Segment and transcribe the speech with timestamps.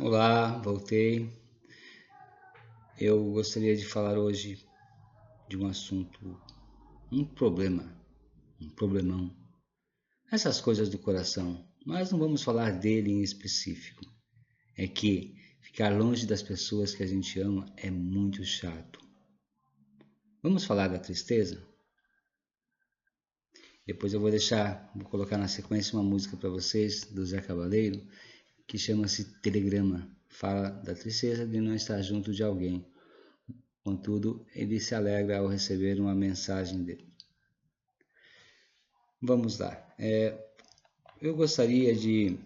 [0.00, 1.28] Olá, voltei.
[2.96, 4.64] Eu gostaria de falar hoje
[5.48, 6.40] de um assunto,
[7.10, 8.00] um problema,
[8.60, 9.36] um problemão.
[10.30, 14.04] Essas coisas do coração, mas não vamos falar dele em específico.
[14.76, 19.00] É que ficar longe das pessoas que a gente ama é muito chato.
[20.40, 21.66] Vamos falar da tristeza?
[23.84, 28.06] Depois eu vou deixar, vou colocar na sequência uma música para vocês do Zé Cabaleiro
[28.68, 30.08] que chama-se telegrama.
[30.28, 32.86] Fala da tristeza de não estar junto de alguém.
[33.82, 37.08] Contudo, ele se alegra ao receber uma mensagem dele.
[39.20, 39.72] Vamos lá.
[39.98, 40.38] É,
[41.20, 42.38] eu gostaria de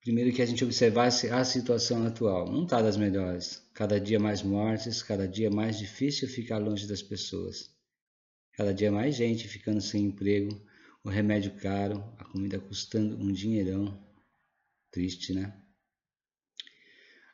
[0.00, 2.50] primeiro que a gente observasse a situação atual.
[2.50, 3.62] Não está das melhores.
[3.74, 7.70] Cada dia mais mortes, cada dia mais difícil ficar longe das pessoas.
[8.54, 10.58] Cada dia mais gente ficando sem emprego,
[11.04, 14.09] o remédio caro, a comida custando um dinheirão,
[14.90, 15.56] Triste, né?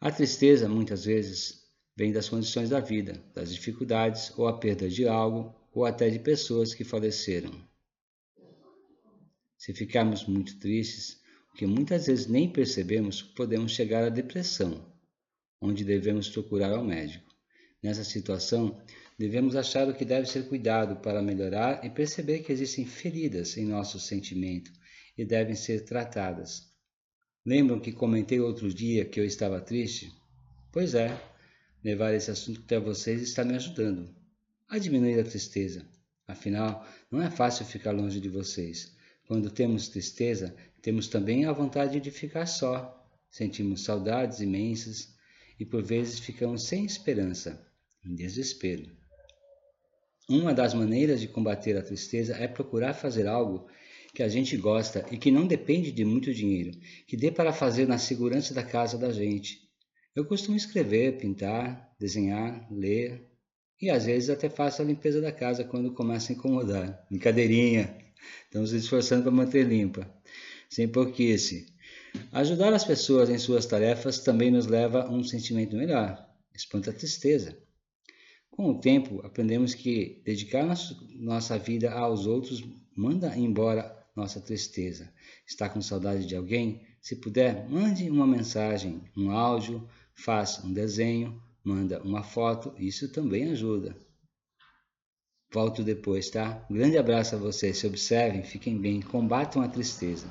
[0.00, 1.62] A tristeza, muitas vezes,
[1.96, 6.18] vem das condições da vida, das dificuldades ou a perda de algo ou até de
[6.18, 7.52] pessoas que faleceram.
[9.56, 11.20] Se ficarmos muito tristes,
[11.52, 14.92] o que muitas vezes nem percebemos, podemos chegar à depressão,
[15.60, 17.30] onde devemos procurar ao médico.
[17.82, 18.82] Nessa situação,
[19.18, 23.66] devemos achar o que deve ser cuidado para melhorar e perceber que existem feridas em
[23.66, 24.72] nosso sentimento
[25.16, 26.71] e devem ser tratadas.
[27.44, 30.12] Lembram que comentei outro dia que eu estava triste?
[30.70, 31.20] Pois é,
[31.82, 34.14] levar esse assunto até vocês está me ajudando
[34.68, 35.84] a diminuir a tristeza.
[36.26, 38.96] Afinal, não é fácil ficar longe de vocês.
[39.26, 43.06] Quando temos tristeza, temos também a vontade de ficar só.
[43.28, 45.14] Sentimos saudades imensas
[45.58, 47.66] e por vezes ficamos sem esperança,
[48.04, 48.88] em desespero.
[50.28, 53.66] Uma das maneiras de combater a tristeza é procurar fazer algo
[54.14, 56.72] que a gente gosta e que não depende de muito dinheiro,
[57.06, 59.60] que dê para fazer na segurança da casa da gente.
[60.14, 63.26] Eu costumo escrever, pintar, desenhar, ler
[63.80, 67.06] e às vezes até faço a limpeza da casa quando começa a incomodar.
[67.08, 67.96] Brincadeirinha!
[68.44, 70.08] Estamos nos esforçando para manter limpa.
[70.68, 71.66] Sem porquice.
[72.30, 76.28] Ajudar as pessoas em suas tarefas também nos leva a um sentimento melhor.
[76.54, 77.58] Espanta a tristeza.
[78.50, 80.66] Com o tempo, aprendemos que dedicar
[81.16, 82.62] nossa vida aos outros
[82.94, 85.12] manda embora nossa tristeza.
[85.46, 86.86] Está com saudade de alguém?
[87.00, 93.50] Se puder, mande uma mensagem, um áudio, faça um desenho, manda uma foto, isso também
[93.50, 93.96] ajuda.
[95.52, 96.64] Volto depois, tá?
[96.70, 100.26] Grande abraço a vocês, se observem, fiquem bem, combatam a tristeza.